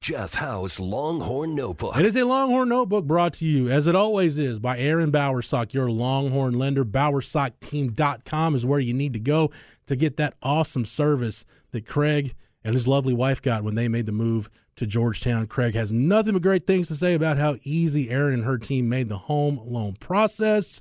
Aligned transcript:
Jeff 0.00 0.32
Howe's 0.32 0.80
Longhorn 0.80 1.54
Notebook. 1.54 1.98
It 1.98 2.06
is 2.06 2.16
a 2.16 2.24
Longhorn 2.24 2.70
Notebook 2.70 3.04
brought 3.04 3.34
to 3.34 3.44
you, 3.44 3.68
as 3.68 3.86
it 3.86 3.94
always 3.94 4.38
is, 4.38 4.58
by 4.58 4.78
Aaron 4.78 5.12
Bowersock, 5.12 5.74
your 5.74 5.90
Longhorn 5.90 6.54
lender. 6.54 6.86
BowersockTeam.com 6.86 8.54
is 8.54 8.64
where 8.64 8.80
you 8.80 8.94
need 8.94 9.12
to 9.12 9.20
go 9.20 9.50
to 9.84 9.96
get 9.96 10.16
that 10.16 10.36
awesome 10.42 10.86
service 10.86 11.44
that 11.72 11.86
Craig 11.86 12.34
and 12.64 12.72
his 12.72 12.88
lovely 12.88 13.12
wife 13.12 13.42
got 13.42 13.62
when 13.62 13.74
they 13.74 13.88
made 13.88 14.06
the 14.06 14.12
move 14.12 14.48
to 14.76 14.86
Georgetown. 14.86 15.46
Craig 15.46 15.74
has 15.74 15.92
nothing 15.92 16.32
but 16.32 16.40
great 16.40 16.66
things 16.66 16.88
to 16.88 16.94
say 16.94 17.12
about 17.12 17.36
how 17.36 17.56
easy 17.62 18.08
Aaron 18.08 18.32
and 18.32 18.44
her 18.44 18.56
team 18.56 18.88
made 18.88 19.10
the 19.10 19.18
home 19.18 19.60
loan 19.66 19.96
process. 20.00 20.80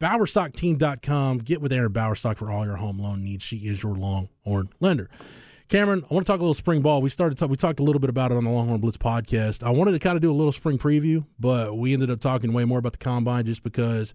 BowersockTeam.com. 0.00 1.38
Get 1.38 1.60
with 1.60 1.72
Aaron 1.72 1.92
Bowersock 1.92 2.38
for 2.38 2.50
all 2.50 2.66
your 2.66 2.76
home 2.76 2.98
loan 2.98 3.22
needs. 3.22 3.44
She 3.44 3.68
is 3.68 3.84
your 3.84 3.94
Longhorn 3.94 4.70
lender. 4.80 5.08
Cameron, 5.68 6.02
I 6.10 6.14
want 6.14 6.26
to 6.26 6.32
talk 6.32 6.40
a 6.40 6.42
little 6.42 6.54
spring 6.54 6.80
ball. 6.80 7.02
We 7.02 7.10
started 7.10 7.36
talk, 7.36 7.50
we 7.50 7.56
talked 7.56 7.78
a 7.78 7.82
little 7.82 8.00
bit 8.00 8.08
about 8.08 8.30
it 8.30 8.38
on 8.38 8.44
the 8.44 8.50
Longhorn 8.50 8.80
Blitz 8.80 8.96
podcast. 8.96 9.62
I 9.62 9.68
wanted 9.70 9.92
to 9.92 9.98
kind 9.98 10.16
of 10.16 10.22
do 10.22 10.30
a 10.30 10.34
little 10.34 10.52
spring 10.52 10.78
preview, 10.78 11.26
but 11.38 11.76
we 11.76 11.92
ended 11.92 12.10
up 12.10 12.20
talking 12.20 12.54
way 12.54 12.64
more 12.64 12.78
about 12.78 12.92
the 12.92 12.98
combine 12.98 13.44
just 13.44 13.62
because 13.62 14.14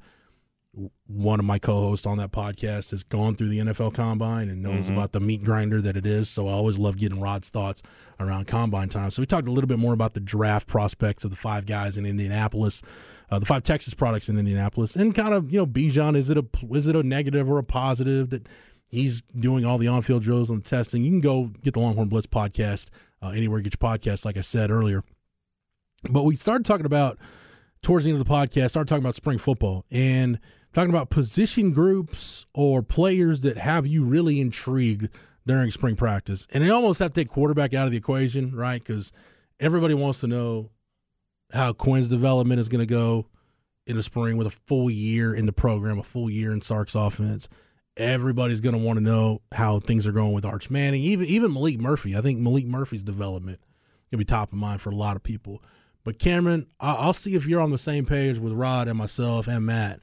one 1.06 1.40
of 1.40 1.46
my 1.46 1.60
co-hosts 1.60 2.08
on 2.08 2.18
that 2.18 2.32
podcast 2.32 2.90
has 2.90 3.04
gone 3.04 3.36
through 3.36 3.50
the 3.50 3.60
NFL 3.60 3.94
combine 3.94 4.50
and 4.50 4.64
knows 4.64 4.86
mm-hmm. 4.86 4.94
about 4.94 5.12
the 5.12 5.20
meat 5.20 5.44
grinder 5.44 5.80
that 5.80 5.96
it 5.96 6.08
is. 6.08 6.28
So 6.28 6.48
I 6.48 6.54
always 6.54 6.80
love 6.80 6.98
getting 6.98 7.20
Rod's 7.20 7.50
thoughts 7.50 7.84
around 8.20 8.48
combine 8.48 8.90
time. 8.90 9.12
So 9.12 9.22
we 9.22 9.28
talked 9.28 9.48
a 9.48 9.52
little 9.52 9.68
bit 9.68 9.78
more 9.78 9.94
about 9.94 10.16
the 10.16 10.20
draft 10.20 10.66
prospects 10.66 11.24
of 11.24 11.30
the 11.30 11.38
five 11.38 11.68
guys 11.68 11.98
in 11.98 12.08
Indianapolis, 12.08 12.82
uh, 13.30 13.38
the 13.38 13.46
five 13.46 13.62
Texas 13.62 13.94
products 13.94 14.28
in 14.28 14.40
Indianapolis, 14.40 14.96
and 14.96 15.14
kind 15.14 15.36
of 15.36 15.52
you 15.52 15.60
know 15.60 15.68
Bijan 15.68 16.18
is 16.18 16.32
it 16.32 16.38
a 16.40 16.46
is 16.72 16.88
it 16.88 16.96
a 16.96 17.04
negative 17.04 17.48
or 17.48 17.60
a 17.60 17.64
positive 17.64 18.32
that 18.32 18.48
He's 18.94 19.24
doing 19.38 19.66
all 19.66 19.78
the 19.78 19.88
on-field 19.88 20.24
drills 20.24 20.50
and 20.50 20.64
testing. 20.64 21.04
You 21.04 21.12
can 21.12 21.22
go 21.22 21.52
get 21.64 21.74
the 21.74 21.80
Longhorn 21.80 22.10
Blitz 22.10 22.28
podcast 22.28 22.90
uh, 23.24 23.30
anywhere 23.30 23.60
you 23.60 23.64
get 23.64 23.76
your 23.82 23.90
podcast, 23.90 24.24
like 24.24 24.38
I 24.38 24.42
said 24.42 24.70
earlier. 24.70 25.04
But 26.10 26.24
we 26.24 26.36
started 26.36 26.66
talking 26.66 26.86
about 26.86 27.18
towards 27.82 28.06
the 28.06 28.12
end 28.12 28.20
of 28.22 28.28
the 28.28 28.32
podcast, 28.32 28.70
started 28.70 28.88
talking 28.88 29.04
about 29.04 29.16
spring 29.16 29.40
football 29.40 29.86
and 29.90 30.40
talking 30.74 30.92
about 30.92 31.10
position 31.10 31.72
groups 31.72 32.46
or 32.54 32.84
players 32.84 33.42
that 33.42 33.58
have 33.58 33.88
you 33.88 34.04
really 34.04 34.40
intrigued 34.40 35.10
during 35.48 35.72
spring 35.72 35.96
practice. 35.96 36.46
And 36.52 36.64
they 36.64 36.70
almost 36.70 37.00
have 37.00 37.14
to 37.14 37.22
take 37.22 37.30
quarterback 37.30 37.74
out 37.74 37.86
of 37.86 37.92
the 37.92 37.98
equation, 37.98 38.56
right? 38.56 38.82
Because 38.82 39.12
everybody 39.60 39.94
wants 39.94 40.20
to 40.20 40.28
know 40.28 40.70
how 41.52 41.74
Quinn's 41.74 42.10
development 42.10 42.60
is 42.60 42.70
going 42.70 42.80
to 42.80 42.86
go 42.86 43.28
in 43.88 43.96
the 43.96 44.04
spring 44.04 44.38
with 44.38 44.48
a 44.48 44.52
full 44.52 44.90
year 44.90 45.34
in 45.34 45.46
the 45.46 45.54
program, 45.54 46.00
a 46.00 46.04
full 46.04 46.30
year 46.30 46.52
in 46.52 46.62
Sark's 46.62 46.96
offense 46.96 47.50
everybody's 47.98 48.62
going 48.62 48.78
to 48.78 48.84
want 48.84 48.98
to 48.98 49.04
know 49.04 49.42
how 49.52 49.80
things 49.80 50.08
are 50.08 50.12
going 50.12 50.34
with 50.34 50.46
Arch 50.46 50.70
Manning, 50.70 51.04
even 51.04 51.26
even 51.28 51.52
Maalik 51.52 51.80
Murphy. 51.80 52.16
I 52.16 52.22
think 52.22 52.40
Maalik 52.40 52.66
Murphy's 52.66 53.04
development 53.04 53.60
going 54.14 54.20
to 54.20 54.26
be 54.26 54.26
top 54.26 54.52
of 54.52 54.58
mind 54.58 54.82
for 54.82 54.92
a 54.92 54.96
lot 54.96 55.16
of 55.16 55.24
people. 55.24 55.64
But 56.04 56.20
Cameron, 56.20 56.68
I'll 56.80 57.14
see 57.14 57.34
if 57.34 57.46
you're 57.46 57.62
on 57.62 57.72
the 57.72 57.78
same 57.78 58.06
page 58.06 58.38
with 58.38 58.54
Rod 58.54 58.88
and 58.88 58.98
myself 58.98 59.48
and 59.48 59.66
Matt. 59.66 60.02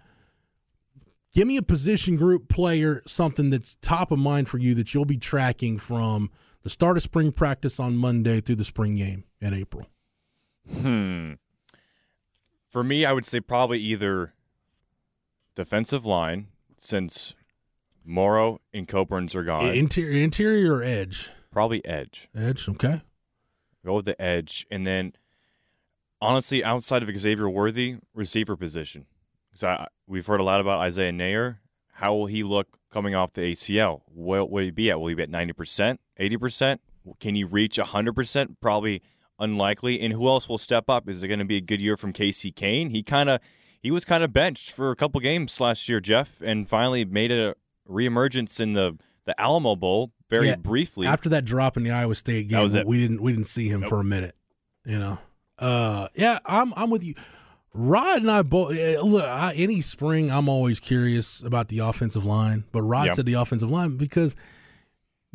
Give 1.33 1.46
me 1.46 1.58
a 1.58 1.62
position 1.62 2.16
group 2.16 2.48
player, 2.48 3.02
something 3.06 3.50
that's 3.50 3.77
top 3.83 4.11
of 4.11 4.18
mind 4.18 4.48
for 4.48 4.58
you 4.58 4.74
that 4.74 4.94
you'll 4.94 5.05
be 5.05 5.18
tracking 5.18 5.78
from 5.78 6.30
the 6.62 6.70
start 6.70 6.96
of 6.96 7.02
spring 7.02 7.30
practice 7.33 7.78
on 7.78 7.96
Monday 7.96 8.41
through 8.41 8.56
the 8.56 8.64
spring 8.64 8.96
game 8.96 9.24
in 9.41 9.55
April. 9.55 9.86
Hmm. 10.72 11.34
For 12.66 12.83
me, 12.83 13.05
I 13.05 13.12
would 13.12 13.24
say 13.24 13.41
probably 13.41 13.78
either 13.78 14.33
defensive 15.55 16.05
line, 16.05 16.48
since 16.77 17.34
Moro 18.04 18.60
and 18.72 18.88
Coburns 18.88 19.34
are 19.34 19.44
gone. 19.44 19.70
Interior, 19.70 20.22
interior 20.22 20.74
or 20.76 20.82
edge? 20.82 21.30
Probably 21.52 21.84
edge. 21.84 22.28
Edge, 22.34 22.68
okay. 22.68 23.02
Go 23.84 23.96
with 23.96 24.04
the 24.04 24.20
edge, 24.20 24.66
and 24.70 24.86
then 24.86 25.14
honestly, 26.20 26.62
outside 26.62 27.02
of 27.02 27.18
Xavier 27.18 27.48
Worthy, 27.48 27.96
receiver 28.14 28.56
position. 28.56 29.06
Because 29.50 29.86
we've 30.06 30.26
heard 30.26 30.40
a 30.40 30.44
lot 30.44 30.60
about 30.60 30.80
Isaiah 30.80 31.12
Neyor. 31.12 31.58
How 31.94 32.14
will 32.14 32.26
he 32.26 32.42
look 32.42 32.78
coming 32.90 33.14
off 33.14 33.33
the 33.33 33.52
ACL? 33.52 34.02
What 34.06 34.50
will 34.50 34.64
he 34.64 34.70
be 34.70 34.90
at? 34.90 35.00
Will 35.00 35.08
he 35.08 35.14
be 35.14 35.22
at 35.22 35.30
ninety 35.30 35.52
percent, 35.52 36.00
eighty 36.18 36.36
percent? 36.36 36.80
Can 37.18 37.34
he 37.34 37.44
reach 37.44 37.77
hundred 37.77 38.14
percent? 38.14 38.60
Probably 38.60 39.02
unlikely. 39.39 40.00
And 40.00 40.12
who 40.12 40.28
else 40.28 40.48
will 40.48 40.58
step 40.58 40.89
up? 40.89 41.08
Is 41.08 41.22
it 41.22 41.28
going 41.28 41.40
to 41.40 41.44
be 41.44 41.56
a 41.56 41.62
good 41.62 41.80
year 41.80 41.96
from 41.96 42.12
Casey 42.12 42.52
Cain? 42.52 42.90
He 42.90 43.02
kind 43.02 43.28
of 43.28 43.40
he 43.83 43.90
was 43.90 44.05
kind 44.05 44.22
of 44.22 44.33
benched 44.33 44.70
for 44.70 44.90
a 44.90 44.96
couple 44.96 45.20
games 45.20 45.58
last 45.60 45.89
year, 45.89 46.00
Jeff, 46.00 46.40
and 46.42 46.68
finally 46.68 47.05
made 47.05 47.30
it 47.30 47.39
a, 47.39 47.55
reemergence 47.90 48.61
in 48.61 48.73
the 48.74 48.98
the 49.27 49.39
Alamo 49.40 49.77
Bowl 49.77 50.12
very 50.28 50.48
yeah, 50.48 50.56
briefly. 50.56 51.06
After 51.06 51.28
that 51.30 51.45
drop 51.45 51.77
in 51.77 51.83
the 51.83 51.90
Iowa 51.90 52.14
State 52.14 52.48
game, 52.48 52.70
we 52.86 52.98
didn't 52.98 53.20
we 53.23 53.33
didn't 53.33 53.46
see 53.46 53.68
him 53.68 53.80
nope. 53.80 53.90
for 53.90 54.01
a 54.01 54.05
minute. 54.05 54.34
You 54.84 54.98
know, 54.98 55.18
uh, 55.58 56.08
yeah, 56.14 56.39
I'm 56.46 56.73
I'm 56.77 56.90
with 56.90 57.05
you. 57.05 57.14
Rod 57.73 58.23
and 58.23 58.30
I 58.30 58.42
both 58.42 58.77
eh, 58.77 58.98
look. 59.01 59.24
I, 59.24 59.55
any 59.55 59.80
spring, 59.80 60.30
I'm 60.30 60.48
always 60.48 60.80
curious 60.80 61.40
about 61.42 61.68
the 61.68 61.80
offensive 61.80 62.24
line, 62.24 62.64
but 62.73 62.83
Rod 62.83 63.06
yep. 63.06 63.14
said 63.17 63.27
the 63.27 63.34
offensive 63.34 63.70
line 63.70 63.96
because 63.96 64.34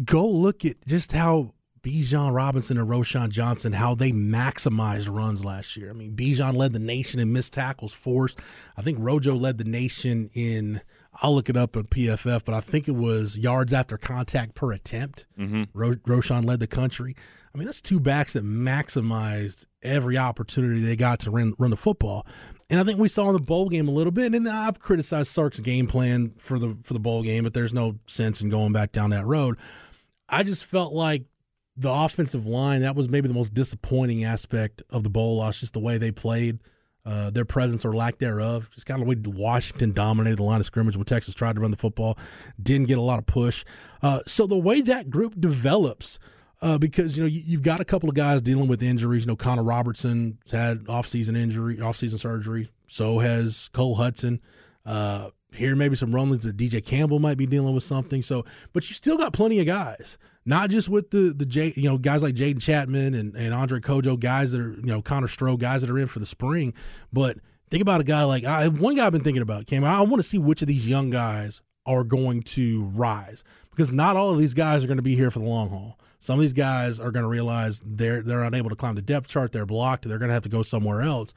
go 0.04 0.28
look 0.28 0.66
at 0.66 0.86
just 0.86 1.14
how 1.14 1.54
Bijan 1.82 2.34
Robinson 2.34 2.78
and 2.78 2.90
Roschon 2.90 3.30
Johnson, 3.30 3.72
how 3.74 3.96
they 3.96 4.12
maximized 4.12 5.14
runs 5.14 5.46
last 5.46 5.78
year. 5.78 5.92
I 5.92 5.94
mean, 5.94 6.16
Bijan 6.16 6.56
led 6.56 6.74
the 6.74 6.80
nation 6.80 7.20
in 7.20 7.32
missed 7.32 7.54
tackles 7.54 7.94
forced. 7.94 8.40
I 8.76 8.82
think 8.82 8.98
Rojo 9.00 9.36
led 9.36 9.58
the 9.60 9.64
nation 9.64 10.30
in 10.34 10.82
I'll 11.22 11.34
look 11.34 11.50
it 11.50 11.58
up 11.58 11.78
on 11.78 11.86
PFF, 11.86 12.44
but 12.44 12.54
I 12.54 12.60
think 12.60 12.88
it 12.88 12.96
was 12.96 13.38
yards 13.38 13.74
after 13.74 13.98
contact 13.98 14.56
per 14.56 14.72
attempt. 14.72 15.26
Mm-hmm. 15.40 15.64
Ro- 15.74 15.96
Roschon 15.96 16.46
led 16.46 16.60
the 16.60 16.68
country. 16.68 17.16
I 17.54 17.58
mean, 17.58 17.66
that's 17.66 17.82
two 17.82 18.02
backs 18.02 18.34
that 18.34 18.44
maximized 18.44 19.66
every 19.82 20.18
opportunity 20.18 20.82
they 20.82 20.98
got 20.98 21.22
to 21.22 21.32
run, 21.32 21.54
run 21.58 21.70
the 21.70 21.78
football. 21.78 22.26
And 22.70 22.80
I 22.80 22.84
think 22.84 23.00
we 23.00 23.08
saw 23.08 23.30
in 23.30 23.34
the 23.34 23.42
bowl 23.42 23.70
game 23.70 23.88
a 23.88 23.92
little 23.92 24.12
bit. 24.12 24.34
And 24.34 24.50
I've 24.50 24.80
criticized 24.80 25.32
Sark's 25.32 25.62
game 25.62 25.88
plan 25.88 26.34
for 26.38 26.60
the 26.60 26.78
for 26.84 26.94
the 26.94 27.00
bowl 27.00 27.24
game, 27.24 27.44
but 27.44 27.54
there's 27.54 27.74
no 27.74 27.98
sense 28.08 28.42
in 28.42 28.50
going 28.50 28.74
back 28.74 28.92
down 28.92 29.12
that 29.12 29.26
road. 29.26 29.58
I 30.28 30.44
just 30.44 30.66
felt 30.66 30.92
like 30.92 31.24
the 31.78 31.92
offensive 31.92 32.46
line 32.46 32.82
that 32.82 32.96
was 32.96 33.08
maybe 33.08 33.28
the 33.28 33.34
most 33.34 33.54
disappointing 33.54 34.24
aspect 34.24 34.82
of 34.90 35.04
the 35.04 35.10
bowl 35.10 35.38
loss, 35.38 35.60
just 35.60 35.74
the 35.74 35.80
way 35.80 35.98
they 35.98 36.12
played 36.12 36.60
uh, 37.06 37.30
their 37.30 37.46
presence 37.46 37.86
or 37.86 37.94
lack 37.94 38.18
thereof. 38.18 38.70
Just 38.74 38.86
kind 38.86 39.02
of 39.02 39.08
the 39.08 39.32
way 39.32 39.38
Washington 39.38 39.94
dominated 39.94 40.38
the 40.38 40.44
line 40.44 40.60
of 40.60 40.66
scrimmage 40.66 40.98
when 40.98 41.06
Texas 41.06 41.34
tried 41.34 41.56
to 41.56 41.62
run 41.62 41.72
the 41.72 41.78
football, 41.78 42.18
didn't 42.62 42.88
get 42.88 42.98
a 42.98 43.02
lot 43.02 43.20
of 43.20 43.26
push. 43.26 43.64
Uh, 44.02 44.22
so 44.26 44.48
the 44.48 44.58
way 44.58 44.82
that 44.82 45.10
group 45.10 45.40
develops, 45.40 46.20
uh, 46.62 46.78
because 46.78 47.18
you 47.18 47.24
know 47.24 47.28
you, 47.28 47.58
have 47.58 47.64
got 47.64 47.80
a 47.80 47.86
couple 47.86 48.10
of 48.10 48.16
guys 48.16 48.42
dealing 48.42 48.68
with 48.68 48.82
injuries. 48.82 49.24
You 49.24 49.28
know 49.28 49.36
Connor 49.36 49.64
Robertson 49.64 50.40
had 50.52 50.86
offseason 50.86 51.38
injury, 51.38 51.78
offseason 51.78 52.20
surgery. 52.20 52.70
So 52.88 53.20
has 53.20 53.70
Cole 53.74 53.98
Hutson. 53.98 54.40
Uh, 54.86 55.30
here 55.56 55.76
maybe 55.76 55.96
some 55.96 56.14
rumblings 56.14 56.44
that 56.44 56.58
DJ 56.58 56.84
Campbell 56.84 57.20
might 57.20 57.38
be 57.38 57.46
dealing 57.46 57.74
with 57.74 57.84
something. 57.84 58.22
So, 58.22 58.46
but 58.74 58.90
you 58.90 58.96
still 58.96 59.18
got 59.18 59.34
plenty 59.34 59.60
of 59.60 59.66
guys 59.66 60.18
not 60.46 60.70
just 60.70 60.88
with 60.88 61.10
the 61.10 61.34
the 61.34 61.46
J, 61.46 61.74
you 61.76 61.90
know 61.90 61.98
guys 61.98 62.22
like 62.22 62.36
Jaydon 62.36 62.60
Chatman 62.60 63.20
and, 63.20 63.36
and 63.36 63.54
Andre 63.54 63.80
Cojoe, 63.80 64.20
guys 64.20 64.52
that 64.52 64.62
are 64.62 64.74
you 64.74 64.84
know 64.84 65.02
Connor 65.02 65.28
Stroh, 65.28 65.58
guys 65.58 65.82
that 65.82 65.90
are 65.90 65.98
in 65.98 66.08
for 66.08 66.20
the 66.20 66.26
spring. 66.26 66.74
But 67.12 67.38
think 67.70 67.82
about 67.82 68.02
a 68.02 68.04
guy 68.04 68.24
like 68.24 68.44
I, 68.46 68.68
one 68.68 68.96
guy 68.96 69.08
I've 69.08 69.12
been 69.12 69.24
thinking 69.24 69.42
about, 69.42 69.66
Cam. 69.66 69.84
I 69.84 70.02
want 70.02 70.22
to 70.22 70.28
see 70.28 70.38
which 70.38 70.62
of 70.62 70.68
these 70.68 70.88
young 70.88 71.10
guys 71.10 71.62
are 71.86 72.04
going 72.04 72.44
to 72.44 72.84
rise 72.84 73.44
because 73.72 73.92
not 73.92 74.16
all 74.16 74.32
of 74.32 74.38
these 74.38 74.54
guys 74.54 74.84
are 74.84 74.88
going 74.88 74.98
to 74.98 75.04
be 75.04 75.16
here 75.16 75.32
for 75.32 75.40
the 75.40 75.46
long 75.46 75.70
haul. 75.70 76.00
Some 76.20 76.40
of 76.40 76.42
these 76.42 76.54
guys 76.54 77.00
are 77.00 77.12
going 77.12 77.24
to 77.24 77.30
realize 77.30 77.82
they're 77.86 78.22
they're 78.22 78.44
unable 78.44 78.70
to 78.70 78.76
climb 78.76 78.96
the 78.96 79.02
depth 79.02 79.28
chart. 79.28 79.52
They're 79.52 79.66
blocked. 79.66 80.08
They're 80.08 80.20
going 80.20 80.30
to 80.30 80.34
have 80.34 80.44
to 80.44 80.50
go 80.50 80.62
somewhere 80.62 81.02
else. 81.02 81.34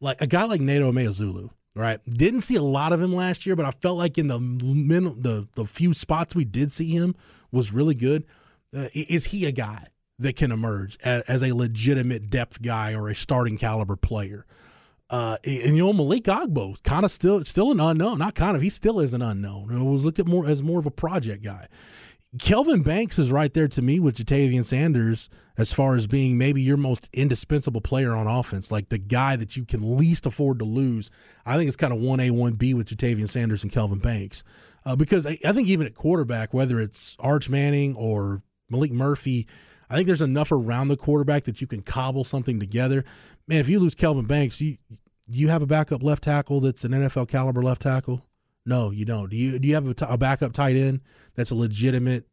Like 0.00 0.20
a 0.20 0.26
guy 0.26 0.44
like 0.44 0.60
Nato 0.60 0.92
Neto 0.92 1.50
Right? 1.76 2.00
Didn't 2.06 2.40
see 2.40 2.56
a 2.56 2.62
lot 2.62 2.94
of 2.94 3.02
him 3.02 3.14
last 3.14 3.44
year, 3.44 3.54
but 3.54 3.66
I 3.66 3.70
felt 3.70 3.98
like 3.98 4.16
in 4.16 4.28
the 4.28 4.38
the 4.38 5.46
the 5.54 5.66
few 5.66 5.92
spots 5.92 6.34
we 6.34 6.46
did 6.46 6.72
see 6.72 6.90
him 6.90 7.14
was 7.52 7.70
really 7.70 7.94
good. 7.94 8.24
Uh, 8.74 8.88
is 8.94 9.26
he 9.26 9.44
a 9.44 9.52
guy 9.52 9.88
that 10.18 10.36
can 10.36 10.50
emerge 10.50 10.98
as, 11.04 11.22
as, 11.22 11.42
a 11.42 11.52
legitimate 11.52 12.30
depth 12.30 12.62
guy 12.62 12.94
or 12.94 13.10
a 13.10 13.14
starting 13.14 13.58
caliber 13.58 13.94
player? 13.94 14.46
Uh, 15.10 15.36
and 15.44 15.76
you 15.76 15.84
know 15.84 15.92
Malik 15.92 16.24
Agbo, 16.24 16.82
kind 16.82 17.04
of 17.04 17.12
still 17.12 17.44
still 17.44 17.70
an 17.70 17.78
unknown. 17.78 18.18
Not 18.18 18.34
kind 18.34 18.56
of, 18.56 18.62
he 18.62 18.70
still 18.70 18.98
is 18.98 19.12
an 19.12 19.20
unknown. 19.20 19.70
It 19.70 19.84
was 19.84 20.04
looked 20.04 20.18
at 20.18 20.26
more 20.26 20.46
as 20.46 20.62
more 20.62 20.78
of 20.78 20.86
a 20.86 20.90
project 20.90 21.44
guy. 21.44 21.68
Kelvin 22.38 22.82
Banks 22.82 23.18
is 23.18 23.30
right 23.30 23.52
there 23.52 23.68
to 23.68 23.80
me 23.80 23.98
with 23.98 24.18
Ja'Tavion 24.18 24.64
Sanders 24.64 25.30
as 25.56 25.72
far 25.72 25.96
as 25.96 26.06
being 26.06 26.36
maybe 26.36 26.60
your 26.60 26.76
most 26.76 27.08
indispensable 27.12 27.80
player 27.80 28.14
on 28.14 28.26
offense, 28.26 28.70
like 28.70 28.88
the 28.88 28.98
guy 28.98 29.36
that 29.36 29.56
you 29.56 29.64
can 29.64 29.96
least 29.96 30.26
afford 30.26 30.58
to 30.58 30.64
lose. 30.64 31.10
I 31.46 31.56
think 31.56 31.68
it's 31.68 31.76
kind 31.76 31.92
of 31.92 32.00
1A, 32.00 32.30
1B 32.30 32.74
with 32.74 32.88
Ja'Tavion 32.88 33.28
Sanders 33.28 33.62
and 33.62 33.72
Kelvin 33.72 34.00
Banks. 34.00 34.42
Uh, 34.84 34.96
because 34.96 35.26
I, 35.26 35.38
I, 35.44 35.52
think 35.52 35.68
even 35.68 35.86
at 35.86 35.94
quarterback, 35.94 36.52
whether 36.52 36.78
it's 36.78 37.16
Arch 37.18 37.48
Manning 37.48 37.94
or 37.96 38.42
Maalik 38.70 38.92
Murphy, 38.92 39.46
I 39.88 39.96
think 39.96 40.06
there's 40.06 40.22
enough 40.22 40.52
around 40.52 40.88
the 40.88 40.96
quarterback 40.96 41.44
that 41.44 41.60
you 41.60 41.66
can 41.66 41.82
cobble 41.82 42.24
something 42.24 42.60
together. 42.60 43.04
Man, 43.48 43.60
if 43.60 43.68
you 43.68 43.80
lose 43.80 43.94
Kelvin 43.94 44.26
Banks, 44.26 44.60
you 44.60 44.76
you 45.28 45.48
have 45.48 45.62
a 45.62 45.66
backup 45.66 46.04
left 46.04 46.22
tackle 46.22 46.60
that's 46.60 46.84
an 46.84 46.92
NFL 46.92 47.28
caliber 47.28 47.62
left 47.62 47.82
tackle? 47.82 48.22
No, 48.66 48.90
you 48.90 49.04
don't. 49.04 49.30
Do 49.30 49.36
you 49.36 49.58
do 49.58 49.68
you 49.68 49.74
have 49.74 49.86
a, 49.86 49.94
t- 49.94 50.04
a 50.08 50.18
backup 50.18 50.52
tight 50.52 50.76
end 50.76 51.00
that's 51.36 51.52
a 51.52 51.54
legitimate 51.54 52.26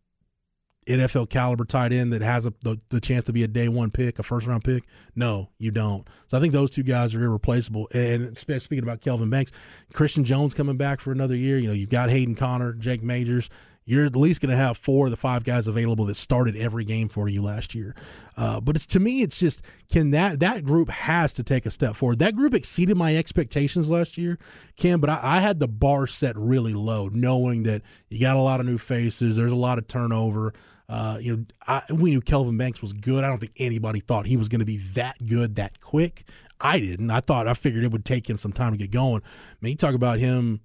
NFL 0.88 1.30
caliber 1.30 1.64
tight 1.64 1.94
end 1.94 2.12
that 2.12 2.22
has 2.22 2.46
a, 2.46 2.54
the, 2.64 2.78
the 2.90 3.00
chance 3.00 3.24
to 3.26 3.34
be 3.34 3.44
a 3.44 3.48
day 3.48 3.70
one 3.70 3.92
pick, 3.92 4.20
a 4.20 4.24
first 4.24 4.48
round 4.48 4.64
pick? 4.64 4.84
No, 5.16 5.50
you 5.60 5.72
don't. 5.72 6.08
So 6.30 6.38
I 6.38 6.42
think 6.42 6.52
those 6.52 6.72
two 6.72 6.84
guys 6.84 7.14
are 7.14 7.24
irreplaceable. 7.24 7.88
And 7.94 8.38
speaking 8.38 8.80
about 8.80 9.02
Kelvin 9.02 9.30
Banks, 9.30 9.52
Christian 9.94 10.26
Jones 10.26 10.54
coming 10.54 10.76
back 10.76 11.00
for 11.00 11.12
another 11.12 11.36
year. 11.36 11.58
You 11.60 11.68
know, 11.68 11.74
you've 11.74 11.90
got 11.90 12.10
Hayden 12.10 12.36
Conner, 12.36 12.74
Jake 12.74 13.04
Majors 13.04 13.50
you're 13.86 14.06
at 14.06 14.16
least 14.16 14.42
going 14.42 14.50
to 14.50 14.56
have 14.56 14.78
four 14.78 15.06
of 15.08 15.12
the 15.12 15.18
five 15.18 15.44
guys 15.44 15.68
available 15.68 16.06
that 16.06 16.16
started 16.16 16.56
every 16.56 16.86
game 16.86 17.10
for 17.10 17.28
you 17.28 17.42
last 17.42 17.76
year. 17.76 17.96
Uh, 18.38 18.60
but 18.60 18.76
it's 18.76 18.86
to 18.88 19.00
me, 19.00 19.22
it's 19.22 19.38
just 19.38 19.62
can 19.90 20.12
that 20.12 20.40
that 20.40 20.64
group 20.64 20.90
has 20.90 21.34
to 21.34 21.44
take 21.44 21.66
a 21.66 21.72
step 21.72 21.96
forward. 21.96 22.20
That 22.20 22.36
group 22.36 22.54
exceeded 22.54 22.98
my 22.98 23.16
expectations 23.16 23.90
last 23.90 24.18
year, 24.18 24.40
Kim. 24.76 25.00
But 25.02 25.10
I, 25.10 25.20
I 25.22 25.40
had 25.40 25.60
the 25.60 25.68
bar 25.68 26.08
set 26.08 26.38
really 26.38 26.74
low, 26.74 27.10
knowing 27.10 27.64
that 27.64 27.82
you 28.10 28.20
got 28.20 28.38
a 28.38 28.42
lot 28.42 28.60
of 28.60 28.66
new 28.66 28.78
faces. 28.78 29.36
There's 29.36 29.52
a 29.52 29.56
lot 29.56 29.78
of 29.78 29.88
turnover. 29.88 30.54
Uh, 30.90 31.18
you 31.20 31.38
know, 31.38 31.46
I, 31.68 31.82
we 31.92 32.12
knew 32.12 32.22
Kelvin 32.22 32.58
Banks 32.58 32.82
was 32.82 32.94
good. 32.94 33.24
I 33.24 33.30
don't 33.30 33.40
think 33.40 33.54
anybody 33.58 34.00
thought 34.00 34.26
he 34.26 34.38
was 34.38 34.50
going 34.50 34.60
to 34.60 34.66
be 34.66 34.78
that 34.94 35.26
good 35.26 35.56
that 35.56 35.80
quick. 35.80 36.26
I 36.60 36.80
didn't. 36.80 37.12
I 37.12 37.20
thought 37.20 37.48
I 37.48 37.54
figured 37.54 37.84
it 37.84 37.92
would 37.92 38.06
take 38.06 38.30
him 38.30 38.38
some 38.38 38.54
time 38.54 38.72
to 38.72 38.78
get 38.78 38.92
going. 38.92 39.22
I 39.24 39.56
mean, 39.62 39.72
you 39.72 39.78
talk 39.78 39.96
about 39.96 40.20
him 40.20 40.62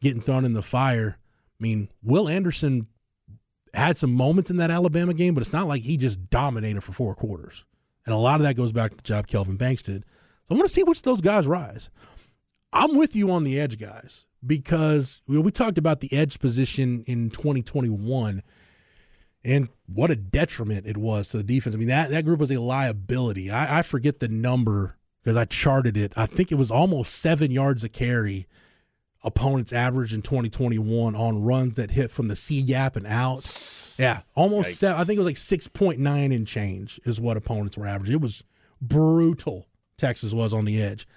getting 0.00 0.20
thrown 0.20 0.44
in 0.44 0.52
the 0.52 0.62
fire 0.62 1.18
I 1.58 1.62
mean, 1.62 1.88
Will 2.02 2.28
Anderson 2.28 2.86
had 3.74 3.98
some 3.98 4.12
moments 4.12 4.50
in 4.50 4.56
that 4.58 4.70
Alabama 4.70 5.14
game, 5.14 5.34
but 5.34 5.40
it's 5.40 5.52
not 5.52 5.68
like 5.68 5.82
he 5.82 5.96
just 5.96 6.30
dominated 6.30 6.82
for 6.82 6.92
four 6.92 7.14
quarters. 7.14 7.64
And 8.06 8.14
a 8.14 8.18
lot 8.18 8.40
of 8.40 8.44
that 8.44 8.56
goes 8.56 8.72
back 8.72 8.90
to 8.90 8.96
the 8.96 9.02
job 9.02 9.26
Kelvin 9.26 9.56
Banks 9.56 9.82
did. 9.82 10.04
So 10.48 10.54
I 10.54 10.54
want 10.54 10.68
to 10.68 10.74
see 10.74 10.82
which 10.82 10.98
of 10.98 11.04
those 11.04 11.20
guys 11.20 11.46
rise. 11.46 11.90
I'm 12.72 12.96
with 12.96 13.16
you 13.16 13.30
on 13.30 13.44
the 13.44 13.58
edge 13.58 13.78
guys 13.78 14.26
because 14.46 15.20
we 15.26 15.50
talked 15.50 15.78
about 15.78 16.00
the 16.00 16.12
edge 16.12 16.38
position 16.38 17.02
in 17.06 17.30
2021 17.30 18.42
and 19.44 19.68
what 19.86 20.10
a 20.10 20.16
detriment 20.16 20.86
it 20.86 20.96
was 20.96 21.28
to 21.28 21.38
the 21.38 21.42
defense. 21.42 21.74
I 21.74 21.78
mean, 21.78 21.88
that, 21.88 22.10
that 22.10 22.24
group 22.24 22.40
was 22.40 22.50
a 22.50 22.60
liability. 22.60 23.50
I, 23.50 23.80
I 23.80 23.82
forget 23.82 24.20
the 24.20 24.28
number 24.28 24.96
because 25.22 25.36
I 25.36 25.44
charted 25.44 25.96
it. 25.96 26.12
I 26.16 26.26
think 26.26 26.52
it 26.52 26.56
was 26.56 26.70
almost 26.70 27.14
seven 27.14 27.50
yards 27.50 27.84
a 27.84 27.88
carry 27.88 28.46
opponents 29.22 29.72
average 29.72 30.14
in 30.14 30.22
2021 30.22 31.14
on 31.14 31.42
runs 31.42 31.76
that 31.76 31.90
hit 31.90 32.10
from 32.10 32.28
the 32.28 32.36
C 32.36 32.62
gap 32.62 32.96
and 32.96 33.06
out. 33.06 33.44
Yeah, 33.98 34.20
almost. 34.34 34.76
Seven, 34.76 35.00
I 35.00 35.04
think 35.04 35.18
it 35.18 35.22
was 35.22 35.26
like 35.26 35.62
6.9 35.62 36.32
in 36.32 36.44
change 36.44 37.00
is 37.04 37.20
what 37.20 37.36
opponents 37.36 37.76
were 37.76 37.86
averaging. 37.86 38.14
It 38.14 38.20
was 38.20 38.44
brutal. 38.80 39.66
Texas 39.96 40.32
was 40.32 40.54
on 40.54 40.64
the 40.64 40.80
edge, 40.80 41.08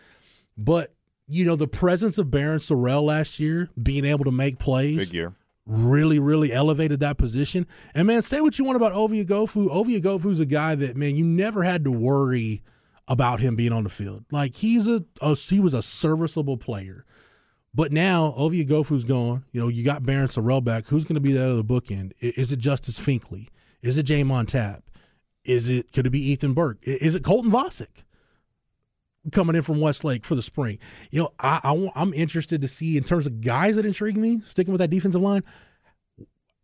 but 0.57 0.93
you 1.27 1.45
know 1.45 1.55
the 1.55 1.67
presence 1.67 2.17
of 2.17 2.27
Barryn 2.27 2.57
Sorrell 2.57 3.03
last 3.03 3.39
year, 3.39 3.69
being 3.81 4.05
able 4.05 4.25
to 4.25 4.31
make 4.31 4.57
plays, 4.57 4.97
big 4.97 5.13
year. 5.13 5.33
Really, 5.67 6.17
really 6.17 6.51
elevated 6.51 6.99
that 7.01 7.19
position. 7.19 7.67
And 7.93 8.07
man, 8.07 8.23
say 8.23 8.41
what 8.41 8.57
you 8.57 8.65
want 8.65 8.77
about 8.77 8.93
Ovie 8.93 9.23
Oghoufo. 9.23 9.69
Ovie 9.69 10.01
Oghoufo's 10.01 10.39
a 10.39 10.45
guy 10.45 10.73
that 10.73 10.97
man, 10.97 11.15
you 11.15 11.23
never 11.23 11.61
had 11.61 11.83
to 11.83 11.91
worry 11.91 12.63
about 13.07 13.39
him 13.39 13.55
being 13.55 13.71
on 13.71 13.83
the 13.83 13.89
field. 13.89 14.25
Like 14.31 14.55
he's 14.55 14.87
a, 14.87 15.05
a 15.21 15.35
he 15.35 15.59
was 15.59 15.73
a 15.73 15.83
serviceable 15.83 16.57
player. 16.57 17.05
But 17.73 17.91
now 17.91 18.33
Ovie 18.35 18.65
Oghoufo's 18.65 19.03
gone. 19.03 19.45
You 19.51 19.61
know, 19.61 19.67
you 19.69 19.83
got 19.83 20.03
Barryn 20.03 20.25
Sorrell 20.25 20.63
back. 20.63 20.87
Who's 20.87 21.05
going 21.05 21.15
to 21.15 21.21
be 21.21 21.31
that 21.33 21.49
other 21.49 21.63
bookend? 21.63 22.11
Is 22.19 22.51
it 22.51 22.59
Justice 22.59 22.99
Finkley? 22.99 23.47
Is 23.81 23.97
it 23.97 24.05
J'Mond 24.05 24.47
Tapp? 24.47 24.83
Is 25.43 25.69
it 25.69 25.91
could 25.91 26.05
it 26.05 26.11
be 26.11 26.21
Ethan 26.21 26.53
Burke? 26.53 26.79
Is 26.83 27.15
it 27.15 27.23
Colton 27.23 27.51
Vasek 27.51 28.03
coming 29.31 29.55
in 29.55 29.61
from 29.61 29.79
Westlake 29.79 30.25
for 30.25 30.35
the 30.35 30.41
spring? 30.41 30.77
You 31.09 31.23
know, 31.23 31.33
I, 31.39 31.61
I 31.63 32.01
am 32.01 32.13
interested 32.13 32.61
to 32.61 32.67
see 32.67 32.97
in 32.97 33.03
terms 33.03 33.25
of 33.25 33.41
guys 33.41 33.77
that 33.77 33.85
intrigue 33.85 34.17
me. 34.17 34.41
Sticking 34.45 34.71
with 34.71 34.79
that 34.79 34.89
defensive 34.89 35.21
line, 35.21 35.43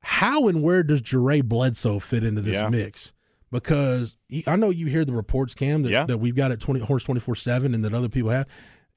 how 0.01 0.47
and 0.47 0.61
where 0.61 0.83
does 0.83 1.01
Jure 1.01 1.41
Bledsoe 1.41 1.99
fit 1.99 2.23
into 2.23 2.41
this 2.41 2.57
yeah. 2.57 2.69
mix? 2.69 3.13
Because 3.49 4.17
I 4.45 4.57
know 4.57 4.69
you 4.69 4.87
hear 4.87 5.05
the 5.05 5.13
reports, 5.13 5.55
Cam, 5.55 5.83
that, 5.83 5.89
yeah. 5.89 6.05
that 6.05 6.17
we've 6.17 6.35
got 6.35 6.51
at 6.51 6.59
20, 6.59 6.81
Horns 6.81 7.05
twenty 7.05 7.21
four 7.21 7.33
seven, 7.33 7.73
and 7.73 7.83
that 7.85 7.93
other 7.93 8.09
people 8.09 8.29
have 8.29 8.45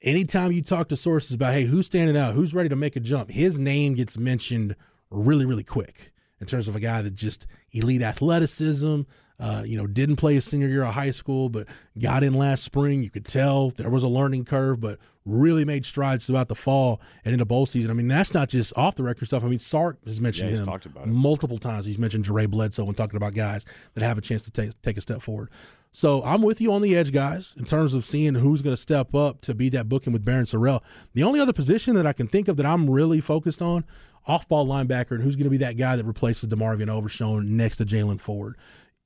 anytime 0.02 0.52
you 0.52 0.62
talk 0.62 0.88
to 0.88 0.96
sources 0.96 1.34
about, 1.34 1.54
hey, 1.54 1.64
who's 1.64 1.86
standing 1.86 2.16
out, 2.16 2.34
who's 2.34 2.54
ready 2.54 2.68
to 2.68 2.76
make 2.76 2.96
a 2.96 3.00
jump, 3.00 3.30
his 3.30 3.58
name 3.58 3.94
gets 3.94 4.16
mentioned 4.16 4.76
really, 5.10 5.44
really 5.44 5.64
quick 5.64 6.12
in 6.40 6.46
terms 6.46 6.68
of 6.68 6.76
a 6.76 6.80
guy 6.80 7.02
that 7.02 7.14
just 7.14 7.46
elite 7.72 8.02
athleticism. 8.02 9.02
Uh, 9.40 9.62
you 9.64 9.76
know, 9.76 9.86
didn't 9.86 10.16
play 10.16 10.36
a 10.36 10.40
senior 10.40 10.68
year 10.68 10.84
of 10.84 10.92
high 10.92 11.10
school, 11.10 11.48
but 11.48 11.66
got 11.98 12.22
in 12.22 12.34
last 12.34 12.62
spring. 12.62 13.02
You 13.02 13.08
could 13.08 13.24
tell 13.24 13.70
there 13.70 13.88
was 13.88 14.02
a 14.02 14.08
learning 14.08 14.44
curve, 14.44 14.80
but 14.80 14.98
really 15.24 15.64
made 15.64 15.86
strides 15.86 16.26
throughout 16.26 16.48
the 16.48 16.54
fall 16.54 17.00
and 17.24 17.32
into 17.32 17.44
bowl 17.44 17.64
season. 17.64 17.90
I 17.90 17.94
mean, 17.94 18.08
that's 18.08 18.34
not 18.34 18.48
just 18.48 18.76
off 18.76 18.96
the 18.96 19.02
record 19.02 19.26
stuff. 19.26 19.42
I 19.42 19.48
mean, 19.48 19.58
Sark 19.58 19.98
has 20.06 20.20
mentioned 20.20 20.50
yeah, 20.50 20.56
him 20.56 21.12
multiple 21.12 21.58
times. 21.58 21.86
He's 21.86 21.98
mentioned 21.98 22.24
Jure 22.24 22.46
Bledsoe 22.48 22.84
when 22.84 22.94
talking 22.94 23.16
about 23.16 23.34
guys 23.34 23.64
that 23.94 24.04
have 24.04 24.18
a 24.18 24.20
chance 24.20 24.42
to 24.42 24.50
take 24.50 24.80
take 24.82 24.96
a 24.96 25.00
step 25.00 25.22
forward. 25.22 25.50
So 25.92 26.22
I'm 26.22 26.42
with 26.42 26.60
you 26.60 26.72
on 26.72 26.82
the 26.82 26.96
edge, 26.96 27.12
guys, 27.12 27.54
in 27.58 27.64
terms 27.64 27.94
of 27.94 28.04
seeing 28.04 28.34
who's 28.34 28.62
going 28.62 28.74
to 28.74 28.80
step 28.80 29.12
up 29.14 29.40
to 29.40 29.54
be 29.54 29.68
that 29.70 29.88
booking 29.88 30.12
with 30.12 30.24
Barryn 30.24 30.42
Sorrell. 30.42 30.82
The 31.14 31.24
only 31.24 31.40
other 31.40 31.52
position 31.52 31.96
that 31.96 32.06
I 32.06 32.12
can 32.12 32.28
think 32.28 32.46
of 32.46 32.56
that 32.58 32.66
I'm 32.66 32.88
really 32.88 33.20
focused 33.20 33.60
on, 33.60 33.84
off-ball 34.24 34.66
linebacker, 34.66 35.12
and 35.12 35.22
who's 35.24 35.34
going 35.34 35.44
to 35.44 35.50
be 35.50 35.56
that 35.56 35.76
guy 35.76 35.96
that 35.96 36.04
replaces 36.04 36.48
DeMarvin 36.48 36.88
Overshown 36.88 37.56
next 37.56 37.78
to 37.78 37.84
Jaylan 37.84 38.20
Ford. 38.20 38.56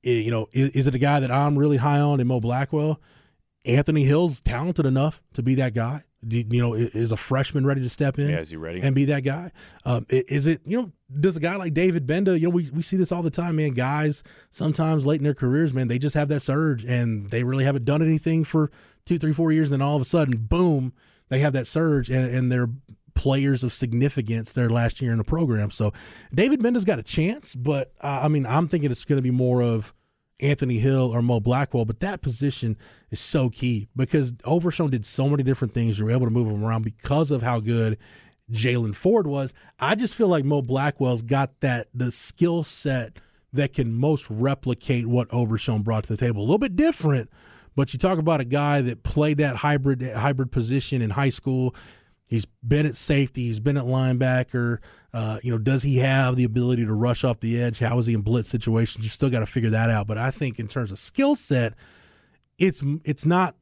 You 0.05 0.31
know, 0.31 0.49
is, 0.51 0.71
is, 0.71 0.87
it 0.87 0.95
a 0.95 0.99
guy 0.99 1.19
that 1.19 1.31
I'm 1.31 1.57
really 1.57 1.77
high 1.77 1.99
on 1.99 2.19
in 2.19 2.27
Mo 2.27 2.39
Blackwell? 2.39 3.01
Anthony 3.65 4.03
Hill's 4.03 4.41
talented 4.41 4.85
enough 4.85 5.21
to 5.33 5.41
be 5.41 5.55
that 5.55 5.73
guy 5.73 6.03
you 6.27 6.61
know, 6.61 6.73
is 6.73 7.11
a 7.11 7.17
freshman 7.17 7.65
ready 7.65 7.81
to 7.81 7.89
step 7.89 8.17
in? 8.17 8.29
Yeah, 8.29 8.39
is 8.39 8.49
he 8.49 8.55
ready 8.55 8.81
and 8.81 8.95
be 8.95 9.05
that 9.05 9.21
guy? 9.21 9.51
Um, 9.83 10.05
is 10.09 10.47
it 10.47 10.61
you 10.65 10.81
know? 10.81 10.91
Does 11.19 11.37
a 11.37 11.39
guy 11.39 11.55
like 11.55 11.73
David 11.73 12.07
Gbenda? 12.07 12.39
You 12.39 12.47
know, 12.47 12.49
we 12.49 12.69
we 12.71 12.81
see 12.81 12.97
this 12.97 13.11
all 13.11 13.21
the 13.21 13.29
time, 13.29 13.57
man. 13.57 13.73
Guys 13.73 14.23
sometimes 14.49 15.05
late 15.05 15.19
in 15.19 15.23
their 15.23 15.35
careers, 15.35 15.73
man, 15.73 15.87
they 15.87 15.99
just 15.99 16.15
have 16.15 16.29
that 16.29 16.41
surge 16.41 16.83
and 16.83 17.29
they 17.29 17.43
really 17.43 17.63
haven't 17.63 17.85
done 17.85 18.01
anything 18.01 18.43
for 18.43 18.71
two, 19.05 19.19
three, 19.19 19.33
four 19.33 19.51
years. 19.51 19.69
And 19.69 19.79
then 19.79 19.87
all 19.87 19.95
of 19.95 20.01
a 20.01 20.05
sudden, 20.05 20.37
boom, 20.37 20.93
they 21.29 21.39
have 21.39 21.53
that 21.53 21.67
surge 21.67 22.09
and, 22.09 22.33
and 22.35 22.51
they're 22.51 22.69
players 23.15 23.63
of 23.63 23.73
significance 23.73 24.51
their 24.51 24.69
last 24.69 25.01
year 25.01 25.11
in 25.11 25.17
the 25.17 25.23
program. 25.23 25.71
So 25.71 25.93
David 26.33 26.59
Gbenda's 26.59 26.85
got 26.85 26.99
a 26.99 27.03
chance, 27.03 27.55
but 27.55 27.91
uh, 28.01 28.21
I 28.23 28.27
mean, 28.27 28.45
I'm 28.45 28.67
thinking 28.67 28.91
it's 28.91 29.05
going 29.05 29.17
to 29.17 29.23
be 29.23 29.31
more 29.31 29.63
of 29.63 29.93
Anthony 30.39 30.79
Hill 30.79 31.11
or 31.13 31.21
Mo 31.21 31.39
Blackwell, 31.39 31.85
but 31.85 32.01
that 32.01 32.21
position 32.21 32.77
is 33.09 33.19
so 33.19 33.49
key 33.49 33.87
because 33.95 34.33
Overshown 34.43 34.89
did 34.89 35.05
so 35.05 35.29
many 35.29 35.43
different 35.43 35.73
things. 35.73 35.97
You 35.97 36.05
were 36.05 36.11
able 36.11 36.27
to 36.27 36.31
move 36.31 36.47
him 36.47 36.63
around 36.63 36.83
because 36.83 37.31
of 37.31 37.41
how 37.41 37.59
good 37.59 37.97
Jaylan 38.51 38.95
Ford 38.95 39.27
was. 39.27 39.53
I 39.79 39.95
just 39.95 40.13
feel 40.13 40.27
like 40.27 40.45
Mo 40.45 40.61
Blackwell's 40.61 41.21
got 41.21 41.59
that 41.61 41.87
the 41.93 42.11
skill 42.11 42.63
set 42.63 43.17
that 43.53 43.73
can 43.73 43.93
most 43.93 44.29
replicate 44.29 45.07
what 45.07 45.33
Overshown 45.33 45.81
brought 45.81 46.03
to 46.03 46.13
the 46.13 46.17
table. 46.17 46.41
A 46.41 46.43
little 46.43 46.57
bit 46.57 46.75
different, 46.75 47.29
but 47.75 47.93
you 47.93 47.99
talk 47.99 48.19
about 48.19 48.41
a 48.41 48.45
guy 48.45 48.81
that 48.81 49.03
played 49.03 49.37
that 49.37 49.57
hybrid 49.57 50.01
hybrid 50.01 50.51
position 50.51 51.01
in 51.01 51.11
high 51.11 51.29
school. 51.29 51.73
He's 52.27 52.45
been 52.67 52.85
at 52.85 52.97
safety. 52.97 53.43
He's 53.43 53.59
been 53.59 53.77
at 53.77 53.85
linebacker. 53.85 54.79
Uh, 55.13 55.39
you 55.43 55.51
know, 55.51 55.57
does 55.57 55.83
he 55.83 55.97
have 55.97 56.35
the 56.35 56.43
ability 56.43 56.85
to 56.85 56.93
rush 56.93 57.23
off 57.23 57.39
the 57.39 57.61
edge? 57.61 57.79
How 57.79 57.97
is 57.99 58.07
he 58.07 58.13
in 58.13 58.21
blitz 58.21 58.49
situations? 58.49 59.03
You 59.03 59.09
still 59.09 59.29
got 59.29 59.41
to 59.41 59.45
figure 59.45 59.69
that 59.69 59.89
out. 59.89 60.07
But 60.07 60.17
I 60.17 60.31
think 60.31 60.59
in 60.59 60.67
terms 60.67 60.91
of 60.91 60.99
skill 60.99 61.35
set, 61.35 61.73
it's 62.57 62.81
it's 63.03 63.25
not 63.25 63.55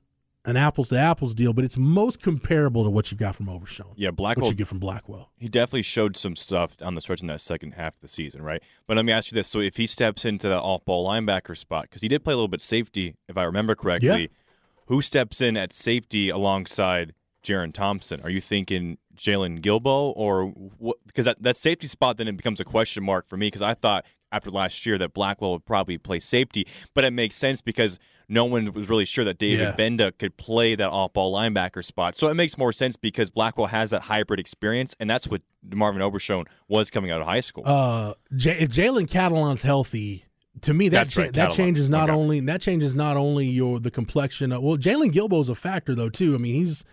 an 0.46 0.58
apples 0.58 0.90
to 0.90 0.98
apples 0.98 1.34
deal, 1.34 1.54
but 1.54 1.64
it's 1.64 1.78
most 1.78 2.22
comparable 2.22 2.84
to 2.84 2.90
what 2.90 3.12
you 3.12 3.18
got 3.18 3.36
from 3.36 3.50
Overshown. 3.50 3.94
Yeah, 3.96 4.12
Blackwell. 4.12 4.46
What 4.46 4.52
you 4.52 4.58
get 4.58 4.68
from 4.68 4.80
Blackwell. 4.80 5.30
He 5.38 5.48
definitely 5.48 5.84
showed 5.84 6.18
some 6.18 6.36
stuff 6.36 6.76
on 6.82 6.96
the 6.96 7.02
stretch 7.02 7.22
in 7.22 7.28
that 7.28 7.42
second 7.42 7.74
half 7.74 7.96
of 7.96 8.02
the 8.02 8.08
season, 8.08 8.42
right? 8.42 8.62
But 8.88 8.98
let 8.98 9.06
me 9.06 9.12
ask 9.12 9.32
you 9.32 9.36
this: 9.36 9.48
so 9.48 9.60
if 9.60 9.76
he 9.78 9.88
steps 9.88 10.26
into 10.26 10.48
the 10.48 10.60
off-ball 10.60 11.08
linebacker 11.08 11.58
spot, 11.58 11.84
because 11.84 12.02
he 12.02 12.08
did 12.08 12.24
play 12.24 12.34
a 12.34 12.38
little 12.38 12.48
bit 12.48 12.62
safety, 12.62 13.16
if 13.28 13.38
I 13.38 13.44
remember 13.44 13.76
correctly, 13.76 14.22
yeah. 14.22 14.28
who 14.88 15.02
steps 15.02 15.42
in 15.42 15.58
at 15.58 15.74
safety 15.74 16.30
alongside 16.30 17.14
Jerrin 17.44 17.74
Thompson? 17.74 18.22
Are 18.22 18.30
you 18.30 18.42
thinking 18.42 18.98
Jaylon 19.16 19.62
Guilbeau 19.62 20.14
or 20.16 20.46
what? 20.48 20.98
Because 21.06 21.26
that, 21.26 21.42
that 21.44 21.58
safety 21.58 21.88
spot 21.88 22.18
then 22.18 22.28
it 22.28 22.38
becomes 22.38 22.60
a 22.60 22.66
question 22.66 23.04
mark 23.04 23.28
for 23.28 23.38
me 23.38 23.48
because 23.48 23.62
I 23.62 23.74
thought 23.74 24.06
after 24.32 24.50
last 24.50 24.86
year 24.86 24.98
that 24.98 25.14
Blackwell 25.14 25.52
would 25.52 25.66
probably 25.66 25.98
play 25.98 26.20
safety, 26.20 26.68
but 26.94 27.06
it 27.06 27.12
makes 27.12 27.36
sense 27.36 27.62
because 27.62 28.00
no 28.28 28.46
one 28.46 28.72
was 28.74 28.90
really 28.90 29.06
sure 29.06 29.24
that 29.26 29.38
David 29.38 29.60
yeah. 29.60 29.76
Gbenda 29.76 30.18
could 30.18 30.36
play 30.38 30.76
that 30.76 30.90
off-ball 30.90 31.34
linebacker 31.34 31.86
spot. 31.86 32.18
So 32.18 32.30
it 32.30 32.34
makes 32.34 32.58
more 32.58 32.72
sense 32.72 32.96
because 32.96 33.30
Blackwell 33.30 33.68
has 33.68 33.92
that 33.92 34.04
hybrid 34.04 34.40
experience, 34.40 34.96
and 35.00 35.10
that's 35.10 35.28
what 35.28 35.42
Marvin 35.64 36.02
Overshown 36.02 36.46
was 36.68 36.90
coming 36.90 37.12
out 37.12 37.22
of 37.22 37.28
high 37.28 37.42
school. 37.42 37.64
Uh, 37.66 38.14
J- 38.36 38.60
if 38.60 38.72
Jalen 38.72 39.08
Catalon's 39.08 39.62
healthy, 39.62 40.26
to 40.62 40.74
me 40.74 40.90
that 40.90 41.10
cha- 41.10 41.24
right, 41.24 41.34
that 41.34 41.52
changes 41.52 41.90
not 41.90 42.10
okay. 42.10 42.18
only 42.18 42.40
that 42.42 42.62
changes 42.62 42.96
not 42.96 43.18
only 43.18 43.46
your 43.46 43.80
the 43.80 43.92
complexion. 43.92 44.52
Of, 44.52 44.62
well, 44.62 44.78
Jaylon 44.78 45.12
Guilbeau's 45.12 45.50
a 45.50 45.56
factor 45.56 45.96
though 45.96 46.10
too. 46.10 46.36
I 46.36 46.38
mean 46.38 46.56
he's 46.56 46.84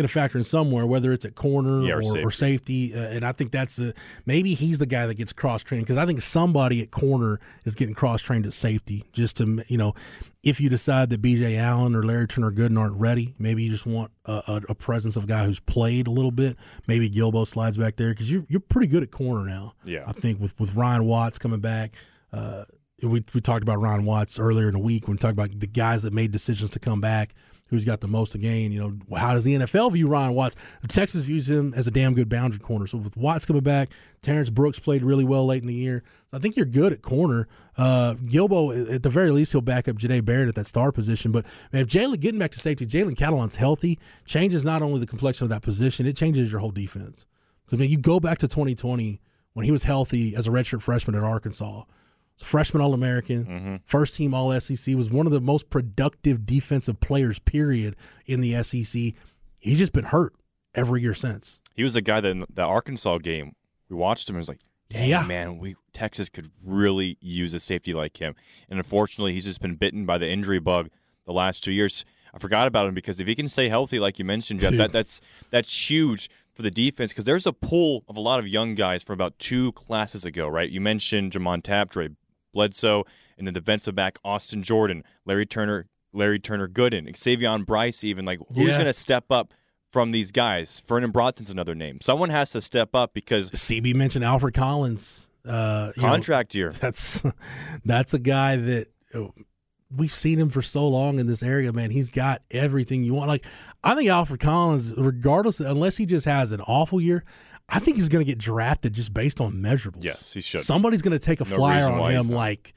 going 0.00 0.08
to 0.08 0.12
factor 0.12 0.38
in 0.38 0.44
somewhere, 0.44 0.86
whether 0.86 1.12
it's 1.12 1.24
at 1.24 1.34
corner 1.34 1.82
yeah, 1.82 1.94
or, 1.94 1.98
or, 1.98 2.02
safety. 2.02 2.22
Or 2.22 2.30
safety. 2.30 2.94
Uh, 2.94 3.08
and 3.08 3.24
I 3.24 3.32
think 3.32 3.52
that's 3.52 3.76
the 3.76 3.94
maybe 4.24 4.54
he's 4.54 4.78
the 4.78 4.86
guy 4.86 5.06
that 5.06 5.14
gets 5.14 5.32
cross 5.32 5.62
trained 5.62 5.84
because 5.84 5.98
I 5.98 6.06
think 6.06 6.22
somebody 6.22 6.82
at 6.82 6.90
corner 6.90 7.38
is 7.64 7.74
getting 7.74 7.94
cross 7.94 8.22
trained 8.22 8.46
at 8.46 8.52
safety 8.52 9.04
just 9.12 9.36
to 9.36 9.62
you 9.68 9.76
know 9.78 9.94
if 10.42 10.58
you 10.60 10.70
decide 10.70 11.10
that 11.10 11.20
B.J. 11.20 11.56
Allen 11.58 11.94
or 11.94 12.02
Larry 12.02 12.26
Turner 12.26 12.50
Gooden 12.50 12.78
aren't 12.78 12.96
ready, 12.96 13.34
maybe 13.38 13.62
you 13.62 13.70
just 13.70 13.84
want 13.84 14.10
a, 14.24 14.42
a, 14.46 14.62
a, 14.70 14.74
presence 14.74 15.14
of 15.14 15.24
a 15.24 15.26
guy 15.26 15.44
who's 15.44 15.60
played 15.60 16.06
a 16.06 16.10
little 16.10 16.30
bit. 16.30 16.56
Maybe 16.86 17.10
Guilbeau 17.10 17.46
slides 17.46 17.76
back 17.76 17.96
there 17.96 18.10
because 18.10 18.30
you're 18.30 18.46
you're 18.48 18.60
pretty 18.60 18.86
good 18.86 19.02
at 19.02 19.10
corner 19.10 19.44
now. 19.44 19.74
Yeah, 19.84 20.04
I 20.06 20.12
think 20.12 20.40
with 20.40 20.58
with 20.58 20.74
Ryan 20.74 21.04
Watts 21.04 21.38
coming 21.38 21.60
back. 21.60 21.94
Uh, 22.32 22.64
we 23.02 23.24
we 23.34 23.40
talked 23.40 23.62
about 23.62 23.80
Ron 23.80 24.04
Watts 24.04 24.38
earlier 24.38 24.68
in 24.68 24.74
the 24.74 24.78
week 24.78 25.06
when 25.06 25.14
we 25.14 25.18
talked 25.18 25.32
about 25.32 25.58
the 25.58 25.66
guys 25.66 26.02
that 26.02 26.12
made 26.12 26.32
decisions 26.32 26.70
to 26.70 26.78
come 26.78 27.00
back 27.00 27.34
who's 27.70 27.84
got 27.84 28.00
the 28.00 28.08
most 28.08 28.32
to 28.32 28.38
gain. 28.38 28.72
You 28.72 28.80
know, 28.80 29.16
how 29.16 29.32
does 29.32 29.44
the 29.44 29.54
NFL 29.54 29.92
view 29.92 30.08
Ron 30.08 30.34
Watts? 30.34 30.56
Texas 30.88 31.22
views 31.22 31.48
him 31.48 31.72
as 31.74 31.86
a 31.86 31.90
damn 31.90 32.14
good 32.14 32.28
boundary 32.28 32.58
corner. 32.58 32.86
So 32.86 32.98
with 32.98 33.16
Watts 33.16 33.46
coming 33.46 33.62
back, 33.62 33.90
Terrence 34.22 34.50
Brooks 34.50 34.78
played 34.78 35.02
really 35.02 35.24
well 35.24 35.46
late 35.46 35.62
in 35.62 35.68
the 35.68 35.74
year. 35.74 36.02
I 36.32 36.38
think 36.38 36.56
you're 36.56 36.66
good 36.66 36.92
at 36.92 37.02
corner. 37.02 37.48
Uh, 37.76 38.14
Guilbeau, 38.14 38.92
at 38.92 39.02
the 39.02 39.08
very 39.08 39.30
least, 39.30 39.52
he'll 39.52 39.60
back 39.60 39.88
up 39.88 39.96
Jahdae 39.96 40.24
Barron 40.24 40.48
at 40.48 40.56
that 40.56 40.66
star 40.66 40.92
position. 40.92 41.32
But 41.32 41.46
man, 41.72 41.82
if 41.82 41.88
Jalen 41.88 42.20
getting 42.20 42.38
back 42.38 42.50
to 42.52 42.60
safety, 42.60 42.86
Jalen 42.86 43.16
Catalon's 43.16 43.56
healthy, 43.56 43.98
changes 44.26 44.64
not 44.64 44.82
only 44.82 45.00
the 45.00 45.06
complexion 45.06 45.44
of 45.44 45.50
that 45.50 45.62
position, 45.62 46.06
it 46.06 46.16
changes 46.16 46.50
your 46.50 46.60
whole 46.60 46.72
defense. 46.72 47.24
Because 47.64 47.78
man, 47.78 47.88
you 47.88 47.98
go 47.98 48.20
back 48.20 48.38
to 48.38 48.48
2020 48.48 49.20
when 49.52 49.64
he 49.64 49.72
was 49.72 49.84
healthy 49.84 50.34
as 50.34 50.46
a 50.46 50.50
redshirt 50.50 50.82
freshman 50.82 51.16
at 51.16 51.22
Arkansas 51.22 51.84
freshman 52.42 52.82
All 52.82 52.94
American, 52.94 53.44
mm-hmm. 53.44 53.76
first 53.84 54.16
team 54.16 54.34
All 54.34 54.58
SEC, 54.60 54.94
was 54.96 55.10
one 55.10 55.26
of 55.26 55.32
the 55.32 55.40
most 55.40 55.70
productive 55.70 56.46
defensive 56.46 57.00
players, 57.00 57.38
period, 57.38 57.96
in 58.26 58.40
the 58.40 58.62
SEC. 58.62 59.14
He's 59.58 59.78
just 59.78 59.92
been 59.92 60.04
hurt 60.04 60.34
every 60.74 61.02
year 61.02 61.14
since. 61.14 61.60
He 61.74 61.84
was 61.84 61.96
a 61.96 62.00
guy 62.00 62.20
that 62.20 62.30
in 62.30 62.44
the 62.52 62.62
Arkansas 62.62 63.18
game, 63.18 63.54
we 63.88 63.96
watched 63.96 64.28
him 64.28 64.36
and 64.36 64.40
was 64.40 64.48
like, 64.48 64.60
yeah, 64.90 65.24
man, 65.24 65.58
we 65.58 65.76
Texas 65.92 66.28
could 66.28 66.50
really 66.64 67.16
use 67.20 67.54
a 67.54 67.60
safety 67.60 67.92
like 67.92 68.20
him. 68.20 68.34
And 68.68 68.78
unfortunately, 68.78 69.32
he's 69.32 69.44
just 69.44 69.60
been 69.60 69.76
bitten 69.76 70.04
by 70.04 70.18
the 70.18 70.28
injury 70.28 70.58
bug 70.58 70.90
the 71.26 71.32
last 71.32 71.62
two 71.62 71.72
years. 71.72 72.04
I 72.34 72.38
forgot 72.38 72.66
about 72.66 72.88
him 72.88 72.94
because 72.94 73.20
if 73.20 73.26
he 73.26 73.34
can 73.34 73.48
stay 73.48 73.68
healthy, 73.68 73.98
like 73.98 74.18
you 74.18 74.24
mentioned, 74.24 74.60
Jeff, 74.60 74.74
that, 74.74 74.92
that's 74.92 75.20
that's 75.50 75.90
huge 75.90 76.28
for 76.54 76.62
the 76.62 76.70
defense 76.70 77.12
because 77.12 77.24
there's 77.24 77.46
a 77.46 77.52
pool 77.52 78.04
of 78.08 78.16
a 78.16 78.20
lot 78.20 78.38
of 78.38 78.48
young 78.48 78.74
guys 78.74 79.02
from 79.02 79.14
about 79.14 79.38
two 79.38 79.72
classes 79.72 80.24
ago, 80.24 80.48
right? 80.48 80.70
You 80.70 80.80
mentioned 80.80 81.32
J'Mond 81.32 81.62
Tapp, 81.62 81.90
Dre 81.90 82.10
Bledsoe, 82.52 83.04
and 83.38 83.46
the 83.46 83.52
defensive 83.52 83.94
back 83.94 84.18
Austin 84.24 84.62
Jordan, 84.62 85.04
Larry 85.24 85.46
Turner, 85.46 85.86
Larry 86.12 86.38
Turner 86.38 86.68
Gooden, 86.68 87.08
Xavion 87.14 87.64
Bryce, 87.64 88.04
even 88.04 88.24
like 88.24 88.38
who's 88.54 88.68
yeah. 88.68 88.74
going 88.74 88.86
to 88.86 88.92
step 88.92 89.24
up 89.30 89.52
from 89.92 90.12
these 90.12 90.30
guys? 90.30 90.82
Vernon 90.86 91.10
Broughton's 91.10 91.50
another 91.50 91.74
name. 91.74 92.00
Someone 92.00 92.30
has 92.30 92.52
to 92.52 92.60
step 92.60 92.94
up 92.94 93.14
because 93.14 93.50
CB 93.50 93.94
mentioned 93.94 94.24
Alfred 94.24 94.54
Collins. 94.54 95.28
Uh, 95.46 95.92
contract 95.98 96.54
know, 96.54 96.58
year. 96.58 96.70
That's 96.80 97.22
that's 97.86 98.12
a 98.12 98.18
guy 98.18 98.56
that 98.56 98.88
we've 99.94 100.12
seen 100.12 100.38
him 100.38 100.50
for 100.50 100.62
so 100.62 100.86
long 100.86 101.18
in 101.18 101.26
this 101.26 101.42
area. 101.42 101.72
Man, 101.72 101.90
he's 101.90 102.10
got 102.10 102.42
everything 102.50 103.04
you 103.04 103.14
want. 103.14 103.28
Like 103.28 103.46
I 103.82 103.94
think 103.94 104.08
Alfred 104.08 104.40
Collins, 104.40 104.92
regardless, 104.96 105.60
unless 105.60 105.96
he 105.96 106.06
just 106.06 106.26
has 106.26 106.52
an 106.52 106.60
awful 106.62 107.00
year, 107.00 107.24
I 107.70 107.78
think 107.78 107.96
he's 107.96 108.08
going 108.08 108.24
to 108.24 108.30
get 108.30 108.38
drafted 108.38 108.92
just 108.92 109.14
based 109.14 109.40
on 109.40 109.54
measurables. 109.54 110.04
Yes, 110.04 110.32
he 110.32 110.40
should. 110.40 110.62
Somebody's 110.62 111.02
going 111.02 111.12
to 111.12 111.18
take 111.18 111.40
a 111.40 111.48
no 111.48 111.56
flyer 111.56 111.88
on 111.88 112.12
him 112.12 112.28
like 112.28 112.74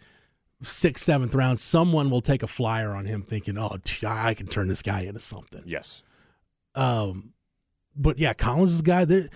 sixth, 0.62 1.05
seventh 1.05 1.33
round. 1.33 1.59
Someone 1.59 2.09
will 2.09 2.21
take 2.21 2.43
a 2.43 2.47
flyer 2.47 2.93
on 2.93 3.05
him 3.05 3.23
thinking, 3.23 3.57
oh, 3.57 3.77
I 4.05 4.33
can 4.33 4.47
turn 4.47 4.67
this 4.67 4.81
guy 4.81 5.01
into 5.01 5.19
something. 5.19 5.63
Yes. 5.65 6.03
Um, 6.75 7.33
but 7.95 8.19
yeah, 8.19 8.33
Collins 8.33 8.73
is 8.73 8.79
a 8.79 8.83
guy 8.83 9.05
that, 9.05 9.29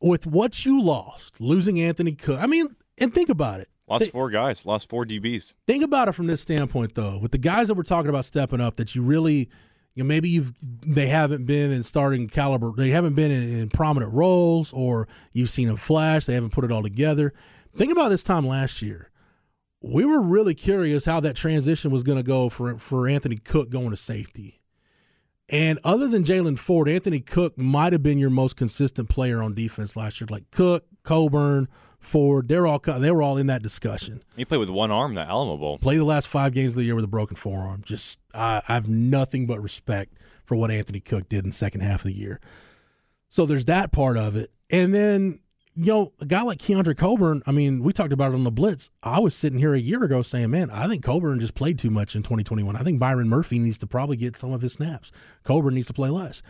with 0.00 0.26
what 0.26 0.64
you 0.64 0.80
lost, 0.82 1.40
losing 1.40 1.80
Anthony 1.80 2.12
Cook, 2.12 2.40
I 2.40 2.46
mean, 2.46 2.74
and 2.98 3.14
think 3.14 3.28
about 3.28 3.60
it. 3.60 3.68
Lost 3.88 4.00
Th- 4.00 4.12
four 4.12 4.30
guys, 4.30 4.66
lost 4.66 4.90
four 4.90 5.06
DBs. 5.06 5.54
Think 5.66 5.82
about 5.82 6.08
it 6.08 6.12
from 6.12 6.26
this 6.26 6.42
standpoint, 6.42 6.94
though. 6.94 7.18
With 7.18 7.32
the 7.32 7.38
guys 7.38 7.68
that 7.68 7.74
we're 7.74 7.84
talking 7.84 8.10
about 8.10 8.26
stepping 8.26 8.60
up, 8.60 8.76
that 8.76 8.94
you 8.94 9.02
really– 9.02 9.48
you 9.98 10.04
know, 10.04 10.08
maybe 10.08 10.28
you've 10.28 10.52
they 10.62 11.08
haven't 11.08 11.44
been 11.44 11.72
in 11.72 11.82
starting 11.82 12.28
caliber, 12.28 12.70
they 12.76 12.90
haven't 12.90 13.14
been 13.14 13.32
in, 13.32 13.58
in 13.58 13.68
prominent 13.68 14.12
roles, 14.12 14.72
or 14.72 15.08
you've 15.32 15.50
seen 15.50 15.66
them 15.66 15.76
flash, 15.76 16.24
they 16.24 16.34
haven't 16.34 16.50
put 16.50 16.64
it 16.64 16.70
all 16.70 16.84
together. 16.84 17.34
Think 17.76 17.90
about 17.90 18.10
this 18.10 18.22
time 18.22 18.46
last 18.46 18.80
year. 18.80 19.10
We 19.82 20.04
were 20.04 20.20
really 20.20 20.54
curious 20.54 21.04
how 21.04 21.18
that 21.20 21.34
transition 21.34 21.90
was 21.90 22.04
going 22.04 22.18
to 22.18 22.22
go 22.22 22.48
for 22.48 22.78
for 22.78 23.08
Anthony 23.08 23.38
Cook 23.38 23.70
going 23.70 23.90
to 23.90 23.96
safety. 23.96 24.60
And 25.48 25.80
other 25.82 26.06
than 26.06 26.22
Jaylan 26.22 26.60
Ford, 26.60 26.88
Anthony 26.88 27.18
Cook 27.18 27.58
might 27.58 27.92
have 27.92 28.02
been 28.02 28.18
your 28.18 28.30
most 28.30 28.54
consistent 28.54 29.08
player 29.08 29.42
on 29.42 29.54
defense 29.54 29.96
last 29.96 30.20
year. 30.20 30.28
Like 30.30 30.48
Cook, 30.52 30.84
Coburn, 31.02 31.66
Ford. 31.98 32.48
They're 32.48 32.66
all 32.66 32.78
they 32.78 33.10
were 33.10 33.22
all 33.22 33.36
in 33.36 33.46
that 33.48 33.62
discussion. 33.62 34.22
He 34.36 34.44
played 34.44 34.58
with 34.58 34.70
one 34.70 34.90
arm 34.90 35.14
that 35.14 35.28
Alamo 35.28 35.56
Bowl. 35.56 35.78
Played 35.78 35.98
the 35.98 36.04
last 36.04 36.28
five 36.28 36.52
games 36.52 36.70
of 36.70 36.76
the 36.76 36.84
year 36.84 36.94
with 36.94 37.04
a 37.04 37.08
broken 37.08 37.36
forearm. 37.36 37.82
Just 37.84 38.18
I, 38.34 38.62
I 38.68 38.74
have 38.74 38.88
nothing 38.88 39.46
but 39.46 39.60
respect 39.60 40.14
for 40.44 40.56
what 40.56 40.70
Anthony 40.70 41.00
Cook 41.00 41.28
did 41.28 41.44
in 41.44 41.50
the 41.50 41.56
second 41.56 41.82
half 41.82 42.00
of 42.00 42.06
the 42.06 42.16
year. 42.16 42.40
So 43.28 43.44
there's 43.44 43.66
that 43.66 43.92
part 43.92 44.16
of 44.16 44.36
it, 44.36 44.50
and 44.70 44.94
then 44.94 45.40
you 45.74 45.86
know 45.86 46.12
a 46.20 46.24
guy 46.24 46.42
like 46.42 46.58
Keondre 46.58 46.96
Coburn. 46.96 47.42
I 47.46 47.52
mean, 47.52 47.82
we 47.82 47.92
talked 47.92 48.12
about 48.12 48.32
it 48.32 48.36
on 48.36 48.44
the 48.44 48.50
Blitz. 48.50 48.90
I 49.02 49.18
was 49.18 49.34
sitting 49.34 49.58
here 49.58 49.74
a 49.74 49.80
year 49.80 50.02
ago 50.02 50.22
saying, 50.22 50.50
"Man, 50.50 50.70
I 50.70 50.88
think 50.88 51.04
Coburn 51.04 51.40
just 51.40 51.54
played 51.54 51.78
too 51.78 51.90
much 51.90 52.16
in 52.16 52.22
2021. 52.22 52.74
I 52.76 52.82
think 52.82 52.98
Byron 52.98 53.28
Murphy 53.28 53.58
needs 53.58 53.78
to 53.78 53.86
probably 53.86 54.16
get 54.16 54.36
some 54.36 54.52
of 54.52 54.62
his 54.62 54.72
snaps. 54.72 55.12
Coburn 55.44 55.74
needs 55.74 55.88
to 55.88 55.92
play 55.92 56.10
less." 56.10 56.42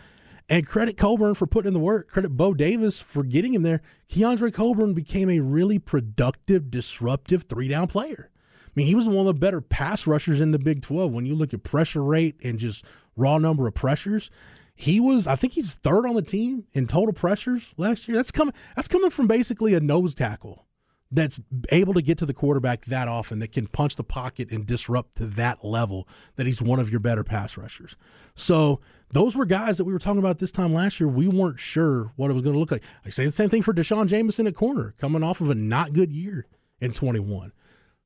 And 0.49 0.65
credit 0.65 0.97
Coburn 0.97 1.35
for 1.35 1.45
putting 1.45 1.67
in 1.67 1.73
the 1.73 1.79
work. 1.79 2.09
Credit 2.09 2.29
Bo 2.29 2.55
Davis 2.55 2.99
for 2.99 3.23
getting 3.23 3.53
him 3.53 3.61
there. 3.61 3.81
Keondre 4.09 4.51
Coburn 4.51 4.95
became 4.95 5.29
a 5.29 5.39
really 5.39 5.77
productive, 5.77 6.71
disruptive 6.71 7.43
three 7.43 7.67
down 7.67 7.87
player. 7.87 8.31
I 8.65 8.71
mean, 8.73 8.87
he 8.87 8.95
was 8.95 9.07
one 9.07 9.19
of 9.19 9.25
the 9.25 9.33
better 9.33 9.61
pass 9.61 10.07
rushers 10.07 10.41
in 10.41 10.51
the 10.51 10.59
Big 10.59 10.81
12. 10.81 11.11
When 11.11 11.25
you 11.25 11.35
look 11.35 11.53
at 11.53 11.63
pressure 11.63 12.03
rate 12.03 12.35
and 12.43 12.57
just 12.57 12.83
raw 13.15 13.37
number 13.37 13.67
of 13.67 13.75
pressures, 13.75 14.31
he 14.73 14.99
was, 14.99 15.27
I 15.27 15.35
think 15.35 15.53
he's 15.53 15.75
third 15.75 16.07
on 16.07 16.15
the 16.15 16.21
team 16.21 16.65
in 16.73 16.87
total 16.87 17.13
pressures 17.13 17.73
last 17.77 18.07
year. 18.07 18.17
That's 18.17 18.31
coming 18.31 18.53
that's 18.75 18.87
coming 18.87 19.09
from 19.09 19.27
basically 19.27 19.73
a 19.75 19.79
nose 19.79 20.15
tackle 20.15 20.65
that's 21.11 21.39
able 21.71 21.93
to 21.93 22.01
get 22.01 22.17
to 22.19 22.25
the 22.25 22.33
quarterback 22.33 22.85
that 22.85 23.07
often, 23.07 23.39
that 23.39 23.51
can 23.51 23.67
punch 23.67 23.95
the 23.95 24.03
pocket 24.03 24.51
and 24.51 24.65
disrupt 24.65 25.15
to 25.15 25.25
that 25.25 25.65
level, 25.65 26.07
that 26.35 26.45
he's 26.45 26.61
one 26.61 26.79
of 26.79 26.89
your 26.89 26.99
better 26.99 27.23
pass 27.23 27.57
rushers. 27.57 27.95
So 28.35 28.79
those 29.11 29.35
were 29.35 29.45
guys 29.45 29.77
that 29.77 29.85
we 29.85 29.93
were 29.93 29.99
talking 29.99 30.19
about 30.19 30.39
this 30.39 30.51
time 30.51 30.73
last 30.73 30.99
year. 30.99 31.07
We 31.07 31.27
weren't 31.27 31.59
sure 31.59 32.11
what 32.15 32.29
it 32.29 32.33
was 32.33 32.43
going 32.43 32.53
to 32.53 32.59
look 32.59 32.71
like. 32.71 32.83
I 33.05 33.09
say 33.09 33.25
the 33.25 33.31
same 33.31 33.49
thing 33.49 33.61
for 33.61 33.73
D'Shawn 33.73 34.07
Jamison 34.07 34.47
at 34.47 34.55
corner, 34.55 34.93
coming 34.99 35.23
off 35.23 35.41
of 35.41 35.49
a 35.49 35.55
not 35.55 35.93
good 35.93 36.11
year 36.11 36.45
in 36.79 36.93
21. 36.93 37.51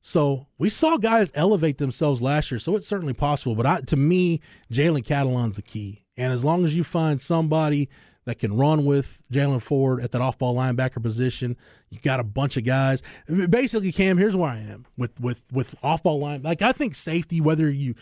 So 0.00 0.46
we 0.58 0.68
saw 0.68 0.98
guys 0.98 1.30
elevate 1.34 1.78
themselves 1.78 2.20
last 2.20 2.50
year, 2.50 2.58
so 2.58 2.76
it's 2.76 2.86
certainly 2.86 3.14
possible. 3.14 3.54
But 3.54 3.66
I, 3.66 3.80
to 3.82 3.96
me, 3.96 4.40
Jalen 4.72 5.04
Catalon's 5.04 5.56
the 5.56 5.62
key. 5.62 6.04
And 6.16 6.32
as 6.32 6.44
long 6.44 6.64
as 6.64 6.76
you 6.76 6.84
find 6.84 7.20
somebody 7.20 7.88
that 8.24 8.38
can 8.38 8.56
run 8.56 8.84
with 8.84 9.22
Jaylan 9.32 9.60
Ford 9.60 10.00
at 10.00 10.12
that 10.12 10.22
off-ball 10.22 10.54
linebacker 10.54 11.02
position. 11.02 11.56
You 11.90 11.98
got 12.00 12.20
a 12.20 12.24
bunch 12.24 12.56
of 12.56 12.64
guys. 12.64 13.02
Basically, 13.50 13.92
Cam, 13.92 14.18
here's 14.18 14.36
where 14.36 14.50
I 14.50 14.58
am 14.58 14.86
with 14.96 15.20
with 15.20 15.44
with 15.52 15.74
off-ball 15.82 16.18
line. 16.18 16.42
Like 16.42 16.62
I 16.62 16.72
think 16.72 16.94
safety, 16.94 17.40
whether 17.40 17.70
you 17.70 17.94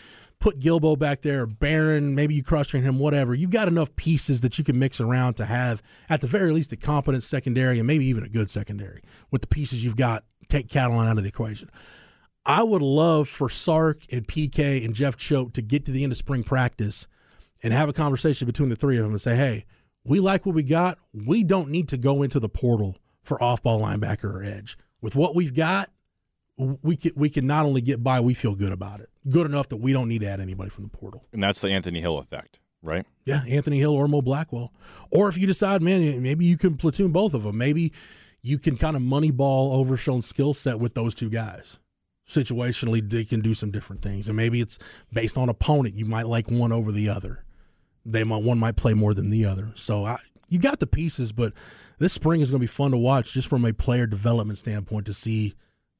put 0.43 0.59
Guilbeau 0.59 0.99
back 0.99 1.21
there, 1.21 1.45
Barron, 1.45 2.15
maybe 2.15 2.35
you 2.35 2.43
cross 2.43 2.67
train 2.67 2.83
him, 2.83 2.99
whatever. 2.99 3.33
You've 3.33 3.49
got 3.49 3.69
enough 3.69 3.95
pieces 3.95 4.41
that 4.41 4.57
you 4.57 4.65
can 4.65 4.77
mix 4.77 4.99
around 4.99 5.35
to 5.35 5.45
have, 5.45 5.81
at 6.09 6.19
the 6.19 6.27
very 6.27 6.51
least, 6.51 6.73
a 6.73 6.75
competent 6.75 7.23
secondary 7.23 7.79
and 7.79 7.87
maybe 7.87 8.03
even 8.07 8.25
a 8.25 8.29
good 8.29 8.49
secondary 8.49 9.01
with 9.31 9.41
the 9.41 9.47
pieces 9.47 9.85
you've 9.85 9.95
got. 9.95 10.25
Take 10.49 10.67
Catalon 10.67 11.07
out 11.07 11.17
of 11.17 11.23
the 11.23 11.29
equation. 11.29 11.71
I 12.45 12.61
would 12.61 12.81
love 12.81 13.29
for 13.29 13.49
Sark 13.49 14.01
and 14.11 14.27
PK 14.27 14.83
and 14.83 14.93
Jeff 14.93 15.15
Choate 15.15 15.53
to 15.53 15.61
get 15.61 15.85
to 15.85 15.93
the 15.93 16.03
end 16.03 16.11
of 16.11 16.17
spring 16.17 16.43
practice 16.43 17.07
and 17.63 17.71
have 17.71 17.87
a 17.87 17.93
conversation 17.93 18.45
between 18.45 18.67
the 18.67 18.75
three 18.75 18.97
of 18.97 19.03
them 19.03 19.13
and 19.13 19.21
say, 19.21 19.37
hey, 19.37 19.63
we 20.03 20.19
like 20.19 20.45
what 20.45 20.55
we 20.55 20.63
got. 20.63 20.99
We 21.13 21.45
don't 21.45 21.69
need 21.69 21.87
to 21.87 21.97
go 21.97 22.21
into 22.21 22.41
the 22.41 22.49
portal 22.49 22.97
for 23.21 23.41
off-ball 23.41 23.79
linebacker 23.79 24.25
or 24.25 24.43
edge. 24.43 24.77
With 24.99 25.15
what 25.15 25.35
we've 25.35 25.53
got, 25.53 25.89
we 26.57 26.95
can 26.95 27.11
we 27.15 27.29
can 27.29 27.47
not 27.47 27.65
only 27.65 27.81
get 27.81 28.03
by, 28.03 28.19
we 28.19 28.33
feel 28.33 28.55
good 28.55 28.71
about 28.71 28.99
it. 28.99 29.09
Good 29.29 29.45
enough 29.45 29.69
that 29.69 29.77
we 29.77 29.93
don't 29.93 30.07
need 30.07 30.21
to 30.21 30.27
add 30.27 30.39
anybody 30.39 30.69
from 30.69 30.83
the 30.83 30.89
portal. 30.89 31.25
And 31.33 31.41
that's 31.41 31.61
the 31.61 31.69
Anthony 31.69 32.01
Hill 32.01 32.17
effect, 32.19 32.59
right? 32.81 33.05
Yeah, 33.25 33.41
Anthony 33.47 33.79
Hill 33.79 33.93
or 33.93 34.07
Mo 34.07 34.21
Blackwell. 34.21 34.73
Or 35.11 35.29
if 35.29 35.37
you 35.37 35.47
decide, 35.47 35.81
man, 35.81 36.21
maybe 36.21 36.45
you 36.45 36.57
can 36.57 36.77
platoon 36.77 37.11
both 37.11 37.33
of 37.33 37.43
them. 37.43 37.57
Maybe 37.57 37.91
you 38.41 38.59
can 38.59 38.77
kind 38.77 38.95
of 38.95 39.01
moneyball 39.01 39.73
Overshown 39.73 40.21
skill 40.21 40.53
set 40.53 40.79
with 40.79 40.93
those 40.93 41.15
two 41.15 41.29
guys. 41.29 41.79
Situationally, 42.27 43.07
they 43.07 43.25
can 43.25 43.41
do 43.41 43.53
some 43.53 43.69
different 43.69 44.01
things, 44.01 44.27
and 44.27 44.37
maybe 44.37 44.61
it's 44.61 44.79
based 45.11 45.37
on 45.37 45.49
opponent. 45.49 45.95
You 45.95 46.05
might 46.05 46.27
like 46.27 46.49
one 46.49 46.71
over 46.71 46.91
the 46.91 47.09
other 47.09 47.43
they 48.05 48.23
might 48.23 48.43
one 48.43 48.57
might 48.57 48.75
play 48.75 48.93
more 48.93 49.13
than 49.13 49.29
the 49.29 49.45
other. 49.45 49.71
So 49.75 50.05
I, 50.05 50.17
you 50.49 50.59
got 50.59 50.79
the 50.79 50.87
pieces, 50.87 51.31
but 51.31 51.53
this 51.99 52.13
spring 52.13 52.41
is 52.41 52.49
going 52.49 52.59
to 52.59 52.63
be 52.63 52.67
fun 52.67 52.91
to 52.91 52.97
watch 52.97 53.33
just 53.33 53.47
from 53.47 53.65
a 53.65 53.73
player 53.73 54.07
development 54.07 54.59
standpoint 54.59 55.05
to 55.05 55.13
see 55.13 55.53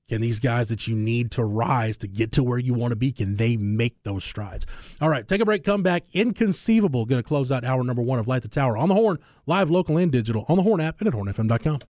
can 0.09 0.21
these 0.21 0.39
guys 0.39 0.67
that 0.67 0.87
you 0.87 0.95
need 0.95 1.31
to 1.31 1.43
rise 1.43 1.97
to 1.97 2.07
get 2.07 2.31
to 2.33 2.43
where 2.43 2.59
you 2.59 2.73
want 2.73 2.91
to 2.91 2.95
be 2.95 3.11
can 3.11 3.37
they 3.37 3.55
make 3.55 4.03
those 4.03 4.23
strides? 4.23 4.65
All 4.99 5.09
right, 5.09 5.27
take 5.27 5.41
a 5.41 5.45
break, 5.45 5.63
come 5.63 5.81
back. 5.81 6.03
Inconceivable 6.13 7.05
going 7.05 7.21
to 7.21 7.27
close 7.27 7.51
out 7.51 7.63
hour 7.63 7.83
number 7.83 8.01
one 8.01 8.19
of 8.19 8.27
Light 8.27 8.41
the 8.41 8.49
Tower 8.49 8.77
on 8.77 8.89
the 8.89 8.95
Horn, 8.95 9.17
live, 9.45 9.69
local, 9.69 9.97
and 9.97 10.11
digital 10.11 10.45
on 10.49 10.57
the 10.57 10.63
Horn 10.63 10.81
app 10.81 10.99
and 10.99 11.07
at 11.07 11.13
hornfm.com. 11.13 11.79